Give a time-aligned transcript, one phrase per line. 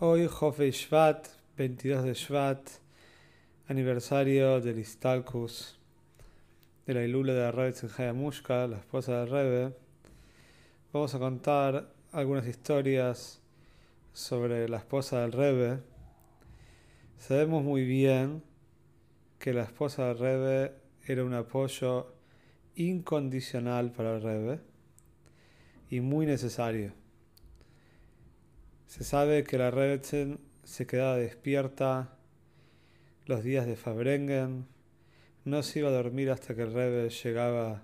[0.00, 1.26] Hoy, Jofe Shvat,
[1.56, 2.70] 22 de Shvat,
[3.66, 5.76] aniversario del Istalkus,
[6.86, 9.76] de la Ilula de Rebe Mushka, la esposa de Rebe.
[10.92, 13.40] Vamos a contar algunas historias
[14.12, 15.80] sobre la esposa del Rebe.
[17.16, 18.44] Sabemos muy bien
[19.40, 20.74] que la esposa del Rebe
[21.08, 22.14] era un apoyo
[22.76, 24.60] incondicional para el Rebe
[25.90, 27.07] y muy necesario.
[28.88, 32.16] Se sabe que la Rebetzel se quedaba despierta
[33.26, 34.66] los días de Fabrengen,
[35.44, 37.82] no se iba a dormir hasta que el Rebe llegaba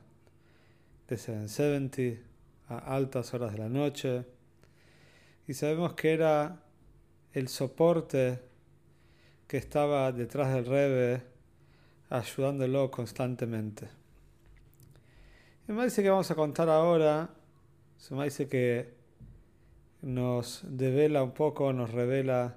[1.07, 2.23] de 770
[2.69, 4.25] a altas horas de la noche.
[5.47, 6.63] Y sabemos que era
[7.35, 8.41] el soporte
[9.47, 11.23] que estaba detrás del Rebe
[12.09, 13.89] ayudándolo constantemente.
[15.69, 17.29] Y me dice que vamos a contar ahora,
[17.99, 19.04] se me dice que
[20.05, 22.57] nos devela un poco, nos revela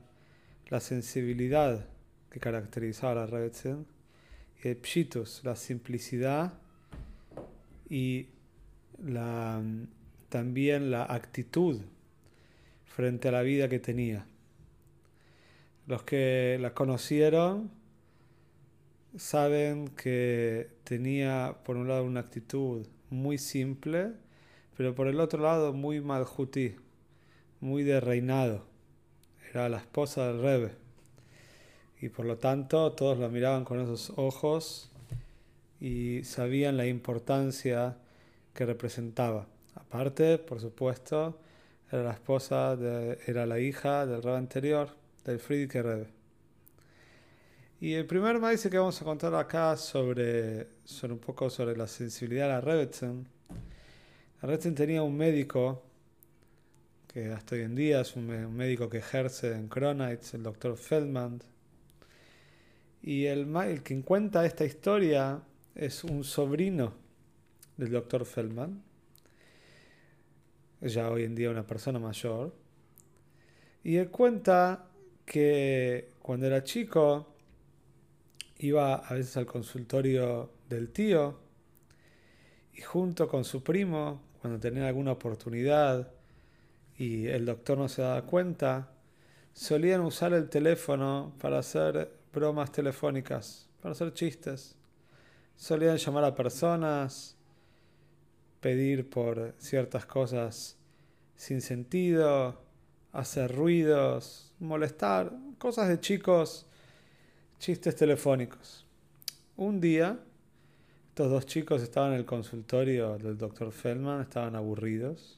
[0.67, 1.85] la sensibilidad
[2.29, 3.85] que caracterizaba la Rebetzin
[4.63, 4.77] y el
[5.43, 6.53] la simplicidad
[7.89, 8.27] y
[10.29, 11.79] también la actitud
[12.85, 14.25] frente a la vida que tenía.
[15.85, 17.71] Los que la conocieron
[19.15, 24.11] saben que tenía por un lado una actitud muy simple,
[24.75, 26.75] pero por el otro lado muy malhutí,
[27.59, 28.65] muy de reinado.
[29.51, 30.71] Era la esposa del Rebe.
[31.99, 34.91] Y por lo tanto todos la miraban con esos ojos
[35.79, 37.97] y sabían la importancia
[38.53, 39.47] que representaba.
[39.75, 41.39] Aparte, por supuesto,
[41.91, 44.89] era la esposa, de, era la hija del Rebe anterior,
[45.25, 46.07] del Friedrich Rebe.
[47.79, 51.87] Y el primer maíz que vamos a contar acá sobre, sobre un poco sobre la
[51.87, 53.27] sensibilidad de la Rebetzen.
[54.41, 55.83] La Rebetzen tenía un médico
[57.17, 61.41] que hasta hoy en día es un, médico que ejerce en Kronitz, el doctor Feldman.
[63.01, 65.41] Y el, el quien cuenta esta historia
[65.73, 66.93] es un sobrino
[67.75, 68.83] del doctor Feldman,
[70.79, 72.53] ya hoy en día una persona mayor.
[73.83, 74.87] Y él cuenta
[75.25, 77.33] que cuando era chico
[78.59, 81.39] iba a veces al consultorio del tío
[82.75, 86.11] y junto con su primo, cuando tenía alguna oportunidad,
[86.97, 88.89] y el doctor no se daba cuenta,
[89.53, 94.75] solían usar el teléfono para hacer bromas telefónicas, para hacer chistes.
[95.55, 97.35] Solían llamar a personas,
[98.61, 100.75] pedir por ciertas cosas
[101.35, 102.59] sin sentido,
[103.13, 106.65] hacer ruidos, molestar, cosas de chicos,
[107.59, 108.85] chistes telefónicos.
[109.55, 110.19] Un día,
[111.09, 115.36] estos dos chicos estaban en el consultorio del doctor Feldman, estaban aburridos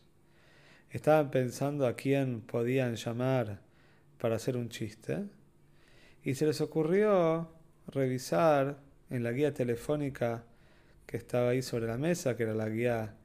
[0.91, 3.59] Estaban pensando a quién podían llamar
[4.17, 5.25] para hacer un chiste
[6.23, 7.47] y se les ocurrió
[7.87, 8.79] revisar
[9.09, 10.43] en la guía telefónica
[11.05, 13.15] que estaba ahí sobre la mesa, que era la guía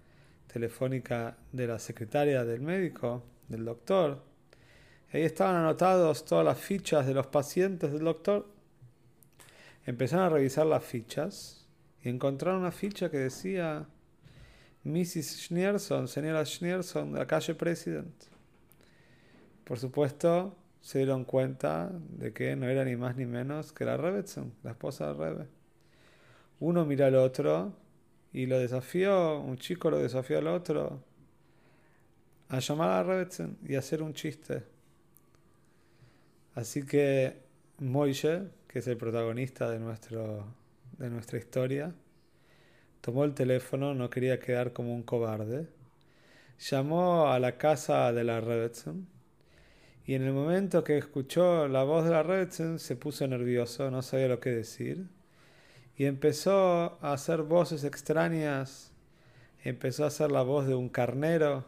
[0.52, 4.22] telefónica de la secretaria del médico, del doctor.
[5.12, 8.46] ahí estaban anotados todas las fichas de los pacientes del doctor.
[9.86, 11.66] Empezaron a revisar las fichas
[12.02, 13.86] y encontraron una ficha que decía
[14.84, 15.46] Mrs.
[15.46, 18.14] Schneerson, señora Schneerson, de la calle President.
[19.64, 23.96] Por supuesto, se dieron cuenta de que no era ni más ni menos que la
[23.96, 25.46] Rebetson, la esposa de Rebe.
[26.60, 27.72] Uno mira al otro
[28.32, 31.02] y lo desafió, un chico lo desafió al otro
[32.50, 34.62] a llamar a Rebetson y hacer un chiste.
[36.54, 37.42] Así que
[37.78, 40.44] Moishe, que es el protagonista de, nuestro,
[40.98, 41.94] de nuestra historia,
[43.04, 45.66] Tomó el teléfono, no quería quedar como un cobarde.
[46.58, 49.06] Llamó a la casa de la Rebetson
[50.06, 54.00] y en el momento que escuchó la voz de la Rebetson se puso nervioso, no
[54.00, 55.06] sabía lo que decir
[55.98, 58.90] y empezó a hacer voces extrañas.
[59.64, 61.66] Empezó a hacer la voz de un carnero.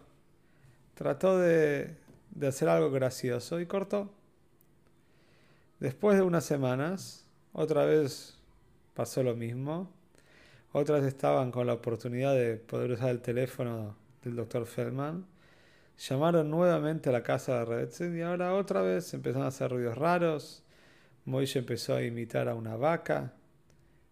[0.94, 1.97] Trató de,
[2.31, 4.11] de hacer algo gracioso y cortó.
[5.81, 8.38] Después de unas semanas, otra vez
[8.94, 9.94] pasó lo mismo
[10.72, 15.26] otras estaban con la oportunidad de poder usar el teléfono del doctor Feldman.
[15.98, 19.96] llamaron nuevamente a la casa de Rebetzin y ahora otra vez empezaron a hacer ruidos
[19.96, 20.62] raros.
[21.24, 23.32] Moishe empezó a imitar a una vaca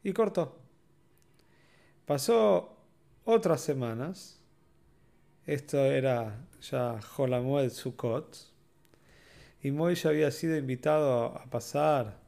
[0.03, 0.59] y cortó.
[2.07, 2.77] Pasó
[3.25, 4.41] otras semanas.
[5.47, 8.37] Esto era ya Jolamuel Sukkot.
[9.63, 12.19] Y Moishe había sido invitado a pasar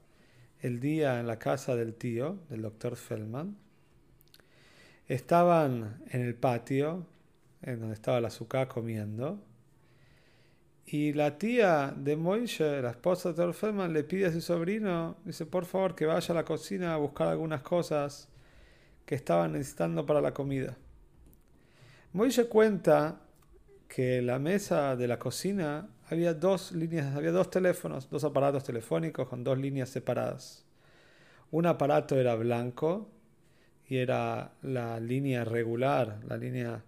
[0.60, 3.56] el día en la casa del tío, del doctor Feldman.
[5.08, 7.06] Estaban en el patio,
[7.62, 9.40] en donde estaba la azúcar comiendo.
[10.84, 15.16] Y la tía de Moishe, la esposa del doctor Feldman, le pide a su sobrino,
[15.24, 18.28] dice, por favor, que vaya a la cocina a buscar algunas cosas
[19.04, 20.76] que estaban necesitando para la comida.
[22.12, 23.20] Moishe cuenta
[23.88, 28.64] que en la mesa de la cocina había dos líneas, había dos teléfonos, dos aparatos
[28.64, 30.64] telefónicos con dos líneas separadas.
[31.50, 33.08] Un aparato era blanco
[33.88, 36.82] y era la línea regular, la línea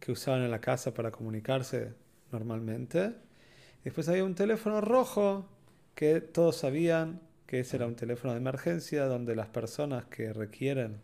[0.00, 1.94] que usaban en la casa para comunicarse
[2.32, 3.14] normalmente.
[3.84, 5.46] Después había un teléfono rojo
[5.94, 11.00] que todos sabían que ese era un teléfono de emergencia donde las personas que requieren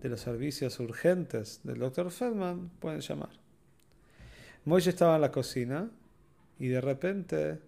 [0.00, 3.30] de los servicios urgentes del doctor Feldman pueden llamar.
[4.64, 5.90] Moishe estaba en la cocina
[6.58, 7.60] y de repente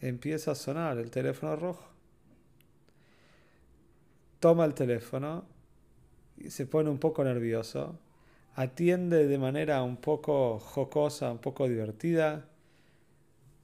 [0.00, 1.88] empieza a sonar el teléfono rojo.
[4.40, 5.44] Toma el teléfono
[6.48, 7.98] se pone un poco nervioso.
[8.54, 12.46] Atiende de manera un poco jocosa, un poco divertida.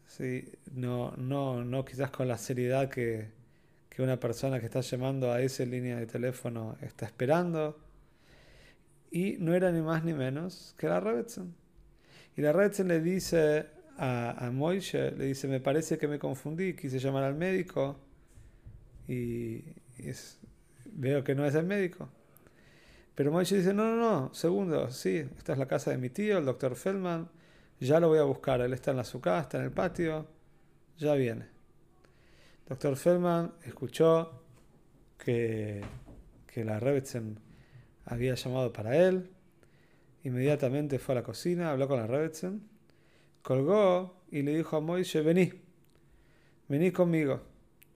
[0.07, 3.31] Sí, no, no, no quizás con la seriedad que,
[3.89, 7.79] que una persona que está llamando a esa línea de teléfono está esperando.
[9.11, 11.55] Y no era ni más ni menos que la Rebetzin.
[12.37, 13.67] Y la Rebetzin le dice
[13.97, 17.99] a, a Moishe, le dice, me parece que me confundí, quise llamar al médico
[19.09, 19.65] y,
[20.93, 22.09] veo que no es el médico.
[23.23, 26.39] Pero Moishe dice, no, no, no, segundo, sí, esta es la casa de mi tío,
[26.39, 27.29] el doctor Feldman,
[27.79, 30.27] ya lo voy a buscar, él está en la su casa, está en el patio,
[30.99, 31.47] ya viene.
[32.69, 34.43] Doctor Feldman escuchó
[35.17, 35.83] que,
[36.49, 37.39] que la Rebetzin
[38.07, 39.31] había llamado para él.
[40.25, 42.69] Inmediatamente fue a la cocina, habló con la Rebetzin,
[43.41, 45.53] colgó y le dijo a Moishe, vení,
[46.67, 47.41] vení conmigo.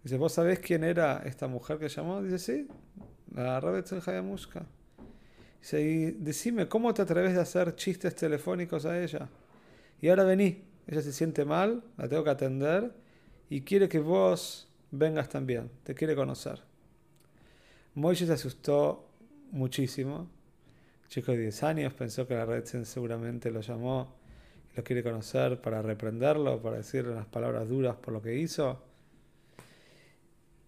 [0.05, 2.23] Dice, ¿vos sabés quién era esta mujer que llamó?
[2.23, 2.69] Dice, sí,
[3.35, 4.67] la Rebetzin Hayamushka.
[5.61, 9.29] Dice, decime, ¿cómo te atreves de hacer chistes telefónicos a ella?
[10.01, 12.93] Y ahora vení, ella se siente mal, la tengo que atender
[13.51, 16.63] y quiere que vos vengas también, te quiere conocer.
[17.95, 19.09] Moishe se asustó
[19.51, 20.29] muchísimo.
[21.09, 24.15] chico de 10 años pensó que la red seguramente lo llamó
[24.73, 28.83] y lo quiere conocer para reprenderlo, para decirle unas palabras duras por lo que hizo.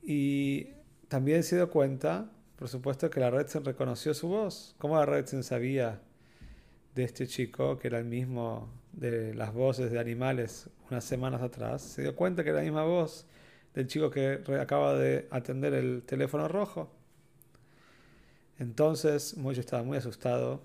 [0.02, 0.68] Y
[1.08, 4.74] también se dio cuenta, por supuesto, que la Redsen reconoció su voz.
[4.78, 6.00] ¿Cómo la Redsen sabía
[6.94, 11.82] de este chico, que era el mismo de las voces de animales unas semanas atrás?
[11.82, 13.26] Se dio cuenta que era la misma voz
[13.74, 16.90] del chico que acaba de atender el teléfono rojo.
[18.58, 20.60] Entonces Moishe estaba muy asustado.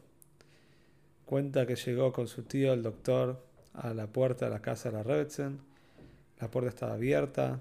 [1.25, 4.97] Cuenta que llegó con su tío, el doctor, a la puerta de la casa de
[4.97, 5.59] la Rebetzen.
[6.39, 7.59] La puerta estaba abierta.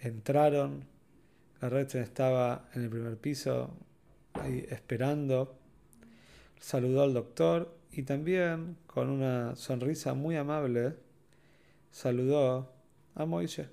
[0.00, 0.97] Entraron.
[1.60, 3.74] La Rebetzen estaba en el primer piso,
[4.34, 5.56] ahí esperando.
[6.60, 10.94] Saludó al doctor y también, con una sonrisa muy amable,
[11.90, 12.72] saludó
[13.16, 13.68] a Moishe.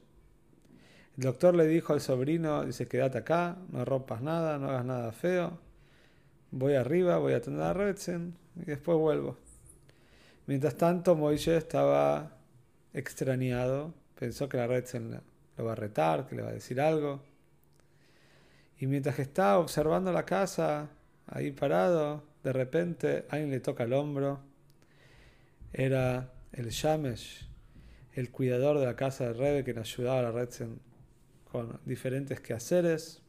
[1.17, 5.11] El doctor le dijo al sobrino, dice, quédate acá, no rompas nada, no hagas nada
[5.11, 5.59] feo.
[6.49, 9.37] Voy arriba, voy a atender a Retzen y después vuelvo.
[10.47, 12.31] Mientras tanto, Moisés estaba
[12.93, 15.21] extrañado, pensó que la Retzen
[15.57, 17.21] lo va a retar, que le va a decir algo.
[18.79, 20.89] Y mientras que estaba observando la casa,
[21.27, 24.39] ahí parado, de repente alguien le toca el hombro.
[25.73, 27.47] Era el Shamesh,
[28.13, 30.79] el cuidador de la casa de Rebe que le ayudaba a la Retzen
[31.51, 33.21] con diferentes quehaceres.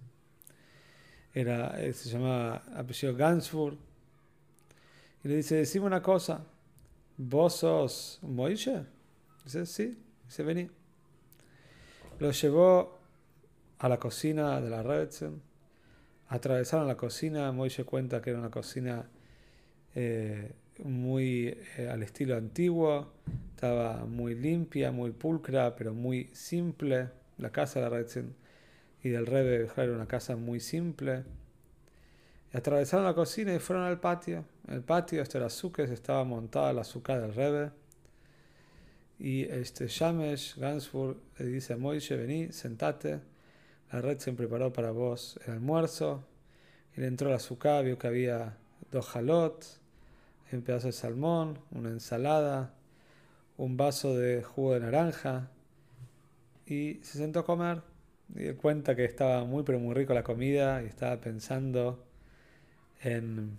[1.32, 3.76] Era, eh, se llamaba apellido Gansfur.
[5.22, 6.44] Y le dice, decime una cosa,
[7.16, 8.84] ¿vos sos Moishe?
[9.44, 9.98] Dice, sí.
[10.24, 10.68] Dice, vení.
[12.18, 12.95] Lo llevó
[13.78, 15.42] a la cocina de la Rebetzen.
[16.28, 17.52] Atravesaron la cocina.
[17.52, 19.08] Moishe cuenta que era una cocina
[19.94, 20.52] eh,
[20.82, 23.12] muy eh, al estilo antiguo.
[23.54, 27.10] Estaba muy limpia, muy pulcra, pero muy simple.
[27.38, 28.34] La casa de la Retzen
[29.02, 31.24] y del Rebe era una casa muy simple.
[32.52, 34.44] Atravesaron la cocina y fueron al patio.
[34.68, 37.70] El patio, este era azúcar, estaba montada la azúcar del Rebe.
[39.18, 43.20] Y este Shamesh Gansfur le dice a Moishe, vení, sentate.
[43.92, 46.24] La red se preparó para vos el almuerzo.
[46.96, 48.56] Le entró la azúcar, vio que había
[48.90, 49.80] dos jalots,
[50.52, 52.74] un pedazo de salmón, una ensalada,
[53.56, 55.50] un vaso de jugo de naranja
[56.66, 57.82] y se sentó a comer.
[58.34, 62.04] Y él cuenta que estaba muy pero muy rico la comida y estaba pensando
[63.02, 63.58] en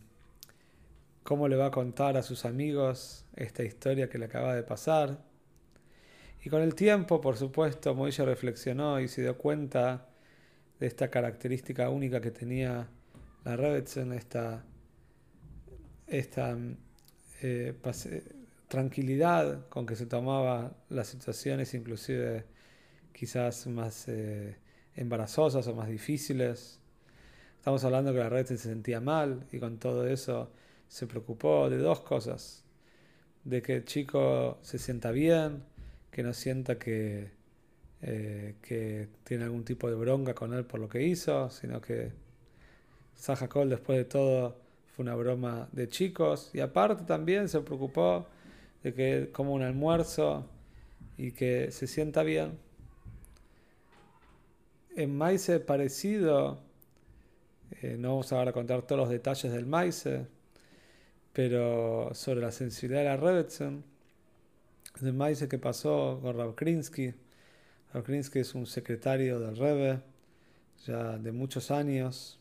[1.24, 5.20] cómo le va a contar a sus amigos esta historia que le acaba de pasar.
[6.44, 10.08] Y con el tiempo, por supuesto, Moishe reflexionó y se dio cuenta
[10.80, 12.88] esta característica única que tenía
[13.44, 14.64] la Rebetzin, esta,
[16.06, 16.58] esta
[17.42, 17.74] eh,
[18.68, 22.46] tranquilidad con que se tomaba las situaciones, inclusive
[23.12, 24.58] quizás más eh,
[24.96, 26.80] embarazosas o más difíciles.
[27.58, 30.52] Estamos hablando que la Rebetzin se sentía mal y con todo eso
[30.88, 32.64] se preocupó de dos cosas.
[33.44, 35.64] De que el chico se sienta bien,
[36.12, 37.37] que no sienta que
[38.02, 42.12] eh, que tiene algún tipo de bronca con él por lo que hizo, sino que
[43.50, 44.56] Cole después de todo
[44.96, 48.28] fue una broma de chicos y aparte también se preocupó
[48.84, 50.46] de que coma un almuerzo
[51.18, 52.60] y que se sienta bien.
[54.96, 56.60] En Maise parecido,
[57.82, 60.28] eh, no vamos ahora a contar todos los detalles del Maise,
[61.34, 63.84] pero sobre la sensibilidad de la Rebetzin,
[65.02, 67.14] el Maise que pasó con Rav Krinsky,
[68.04, 70.02] Krinsky es un secretario del Rebbe
[70.86, 72.40] ya de muchos años.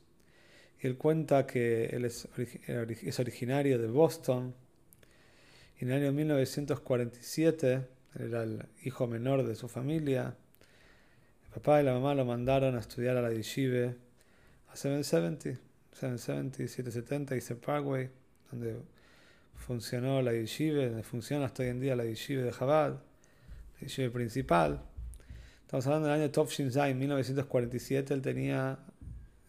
[0.81, 2.29] Él cuenta que él es,
[3.19, 4.55] originario de Boston.
[5.79, 7.87] Y en el año 1947
[8.19, 10.37] era el hijo menor de su familia.
[11.47, 13.95] El papá y la mamá lo mandaron a estudiar a la yeshiva
[14.69, 15.61] a 770,
[15.93, 18.11] 770, 770 y Parkway,
[18.50, 18.76] donde
[19.55, 24.12] funcionó la yeshiva, donde funciona hasta hoy en día la yeshiva de Chabad, la yeshiva
[24.12, 24.83] principal.
[25.67, 28.15] Estamos hablando del año Tovshin en 1947.
[28.15, 28.79] Él tenía,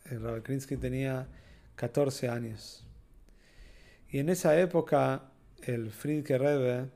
[0.06, 1.28] el Rabbi Krinsky tenía
[1.76, 2.84] 14 años.
[4.10, 5.30] Y en esa época,
[5.62, 6.90] el Friedke Rebbe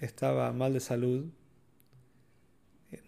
[0.00, 1.26] estaba mal de salud.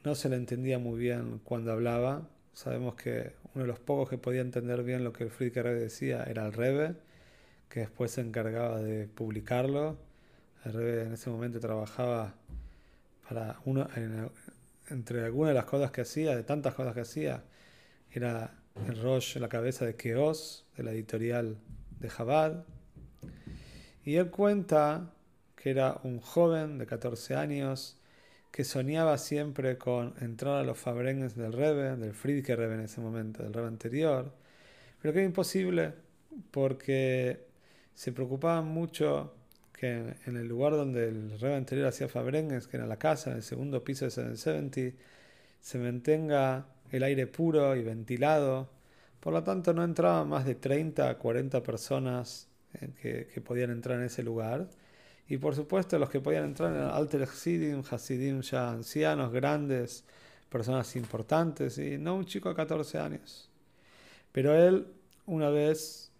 [0.04, 2.28] No se le entendía muy bien cuando hablaba.
[2.52, 5.80] Sabemos que uno de los pocos que podía entender bien lo que el Friedke Rebbe
[5.80, 6.94] decía era el Rebbe,
[7.68, 9.98] que después se encargaba de publicarlo.
[10.64, 12.36] El Rebbe en ese momento trabajaba
[13.28, 14.30] para uno, en,
[14.90, 17.44] entre algunas de las cosas que hacía, de tantas cosas que hacía,
[18.10, 18.54] era
[18.86, 21.58] el Rosh, la cabeza de Keos, de la editorial
[21.98, 22.64] de Jabad.
[24.04, 25.12] Y él cuenta
[25.56, 28.00] que era un joven de 14 años
[28.50, 33.00] que soñaba siempre con entrar a los Fabrengues del Rebe, del Friedke Rebe en ese
[33.00, 34.32] momento, del Rebe anterior,
[35.00, 35.92] pero que era imposible
[36.50, 37.46] porque
[37.94, 39.34] se preocupaban mucho
[39.80, 43.36] que en el lugar donde el rey anterior hacía Fabrengues, que era la casa, en
[43.36, 45.02] el segundo piso de 770,
[45.58, 48.68] se mantenga el aire puro y ventilado.
[49.20, 53.98] Por lo tanto, no entraban más de 30 a 40 personas eh, que, podían entrar
[53.98, 54.68] en ese lugar.
[55.28, 60.04] Y por supuesto, los que podían entrar eran Alter Hasidim, Hasidim ya ancianos, grandes,
[60.50, 63.48] personas importantes, y no un chico de 14 años.
[64.30, 64.88] Pero él,
[65.24, 66.12] una vez,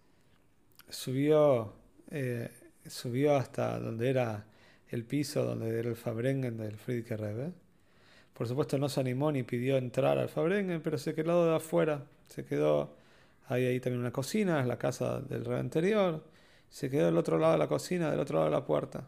[0.89, 1.75] subió
[2.11, 2.49] eh,
[2.87, 4.47] subió hasta donde era
[4.89, 7.53] el piso, donde era el Fabrengen del Friedrich Rebbe.
[8.35, 12.05] Por supuesto no se animó ni pidió entrar al Fabrengen, pero se quedó de afuera.
[12.29, 12.97] Se quedó,
[13.49, 16.25] ahí, ahí también una cocina, es la casa del Rebbe anterior.
[16.69, 19.01] Se quedó del otro lado de la cocina, del otro lado de la puerta.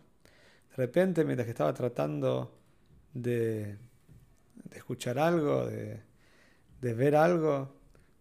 [0.71, 2.59] De repente, mientras que estaba tratando
[3.15, 3.77] de,
[4.65, 6.01] de escuchar algo, de,
[6.81, 7.75] de ver algo,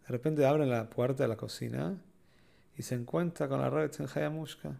[0.03, 2.01] de repente abren la puerta de la cocina
[2.77, 4.77] y se encuentra con la Rebbe Hayamushka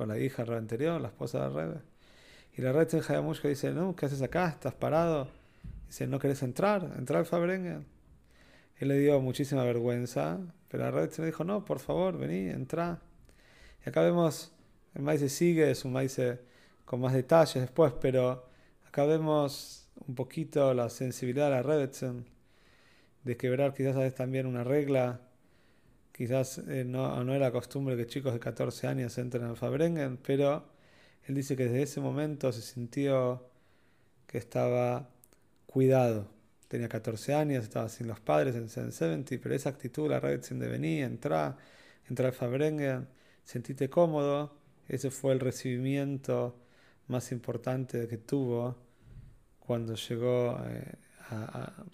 [0.00, 1.80] con la hija anterior, la esposa de Rebe.
[2.56, 4.48] Y la Rebbe Hayamushka dice, no, ¿qué haces acá?
[4.48, 5.28] ¿Estás parado?
[5.88, 6.94] Dice, ¿no querés entrar?
[6.96, 7.84] ¿Entrar al Fabrengen?
[8.78, 10.38] Él le dio muchísima vergüenza,
[10.70, 12.98] pero la Rebbe le dijo, no, por favor, vení, entra.
[13.84, 14.52] Y acá vemos,
[14.94, 16.18] el maíz sigue, es un maíz
[16.86, 18.48] con más detalles después, pero
[18.88, 22.24] acá vemos un poquito la sensibilidad de la Rebbetzin,
[23.24, 25.20] de quebrar quizás a veces también una regla
[26.20, 30.66] Quizás eh, no, era costumbre que chicos de 14 años entren al Fabrengen, pero
[31.24, 33.48] él dice que desde ese momento se sintió
[34.26, 35.08] que estaba
[35.64, 36.28] cuidado.
[36.68, 40.58] Tenía 14 años, estaba sin los padres en 70, pero esa actitud, la red sin
[40.58, 41.56] de venir, entrar,
[42.06, 43.08] entrar al Fabrengen,
[43.42, 44.54] sentirte cómodo,
[44.88, 46.54] ese fue el recibimiento
[47.08, 48.76] más importante que tuvo
[49.58, 50.96] cuando llegó eh,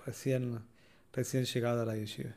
[0.04, 0.64] recién,
[1.12, 2.34] recién llegado a la yeshiva.